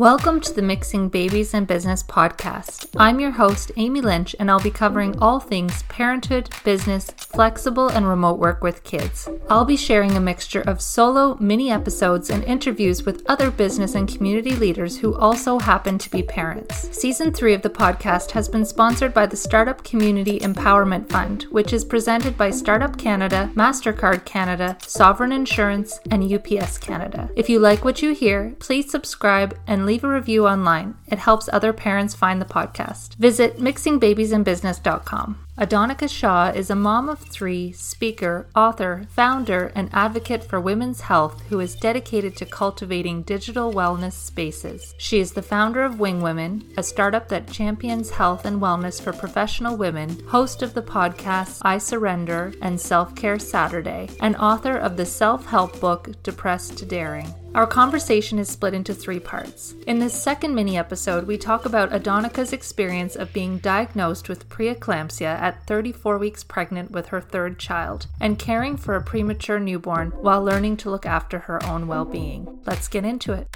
Welcome 0.00 0.40
to 0.40 0.54
the 0.54 0.62
Mixing 0.62 1.10
Babies 1.10 1.52
and 1.52 1.66
Business 1.66 2.02
podcast. 2.02 2.86
I'm 2.96 3.20
your 3.20 3.32
host, 3.32 3.70
Amy 3.76 4.00
Lynch, 4.00 4.34
and 4.40 4.50
I'll 4.50 4.58
be 4.58 4.70
covering 4.70 5.18
all 5.18 5.40
things 5.40 5.82
parenthood, 5.90 6.48
business, 6.64 7.10
flexible, 7.10 7.88
and 7.88 8.08
remote 8.08 8.38
work 8.38 8.62
with 8.62 8.82
kids. 8.82 9.28
I'll 9.50 9.66
be 9.66 9.76
sharing 9.76 10.16
a 10.16 10.20
mixture 10.20 10.62
of 10.62 10.80
solo, 10.80 11.36
mini 11.38 11.70
episodes, 11.70 12.30
and 12.30 12.42
interviews 12.44 13.04
with 13.04 13.22
other 13.28 13.50
business 13.50 13.94
and 13.94 14.08
community 14.08 14.56
leaders 14.56 14.96
who 14.96 15.14
also 15.18 15.58
happen 15.58 15.98
to 15.98 16.10
be 16.10 16.22
parents. 16.22 16.88
Season 16.98 17.30
three 17.30 17.52
of 17.52 17.60
the 17.60 17.68
podcast 17.68 18.30
has 18.30 18.48
been 18.48 18.64
sponsored 18.64 19.12
by 19.12 19.26
the 19.26 19.36
Startup 19.36 19.84
Community 19.84 20.38
Empowerment 20.38 21.10
Fund, 21.10 21.42
which 21.50 21.74
is 21.74 21.84
presented 21.84 22.38
by 22.38 22.48
Startup 22.48 22.96
Canada, 22.96 23.50
MasterCard 23.54 24.24
Canada, 24.24 24.78
Sovereign 24.80 25.30
Insurance, 25.30 26.00
and 26.10 26.32
UPS 26.32 26.78
Canada. 26.78 27.28
If 27.36 27.50
you 27.50 27.58
like 27.58 27.84
what 27.84 28.00
you 28.00 28.14
hear, 28.14 28.56
please 28.60 28.90
subscribe 28.90 29.58
and 29.66 29.84
leave 29.84 29.89
a 29.98 30.08
review 30.08 30.46
online. 30.46 30.94
It 31.06 31.18
helps 31.18 31.48
other 31.52 31.72
parents 31.72 32.14
find 32.14 32.40
the 32.40 32.44
podcast. 32.44 33.16
Visit 33.16 33.58
mixingbabiesandbusiness.com. 33.58 35.38
Adonica 35.58 36.08
Shaw 36.08 36.48
is 36.48 36.70
a 36.70 36.74
mom 36.74 37.10
of 37.10 37.18
three, 37.18 37.72
speaker, 37.72 38.46
author, 38.56 39.06
founder, 39.10 39.70
and 39.74 39.90
advocate 39.92 40.42
for 40.42 40.58
women's 40.58 41.02
health 41.02 41.42
who 41.48 41.60
is 41.60 41.74
dedicated 41.74 42.34
to 42.36 42.46
cultivating 42.46 43.22
digital 43.22 43.70
wellness 43.70 44.12
spaces. 44.12 44.94
She 44.96 45.18
is 45.18 45.32
the 45.32 45.42
founder 45.42 45.82
of 45.82 46.00
Wing 46.00 46.22
Women, 46.22 46.72
a 46.78 46.82
startup 46.82 47.28
that 47.28 47.52
champions 47.52 48.10
health 48.10 48.46
and 48.46 48.60
wellness 48.60 49.02
for 49.02 49.12
professional 49.12 49.76
women, 49.76 50.26
host 50.28 50.62
of 50.62 50.72
the 50.72 50.82
podcasts 50.82 51.60
I 51.62 51.76
Surrender 51.76 52.54
and 52.62 52.80
Self 52.80 53.14
Care 53.14 53.38
Saturday, 53.38 54.08
and 54.20 54.36
author 54.36 54.78
of 54.78 54.96
the 54.96 55.04
self 55.04 55.44
help 55.44 55.78
book 55.78 56.22
Depressed 56.22 56.78
to 56.78 56.86
Daring. 56.86 57.34
Our 57.52 57.66
conversation 57.66 58.38
is 58.38 58.48
split 58.48 58.74
into 58.74 58.94
three 58.94 59.18
parts. 59.18 59.74
In 59.88 59.98
this 59.98 60.14
second 60.14 60.54
mini 60.54 60.78
episode, 60.78 61.26
we 61.26 61.36
talk 61.36 61.64
about 61.64 61.92
Adonica's 61.92 62.52
experience 62.52 63.16
of 63.16 63.32
being 63.32 63.58
diagnosed 63.58 64.28
with 64.28 64.48
preeclampsia 64.48 65.22
at 65.22 65.66
34 65.66 66.16
weeks 66.18 66.44
pregnant 66.44 66.92
with 66.92 67.08
her 67.08 67.20
third 67.20 67.58
child 67.58 68.06
and 68.20 68.38
caring 68.38 68.76
for 68.76 68.94
a 68.94 69.02
premature 69.02 69.58
newborn 69.58 70.10
while 70.20 70.44
learning 70.44 70.76
to 70.76 70.90
look 70.90 71.04
after 71.04 71.40
her 71.40 71.60
own 71.64 71.88
well 71.88 72.04
being. 72.04 72.60
Let's 72.66 72.86
get 72.86 73.04
into 73.04 73.32
it. 73.32 73.48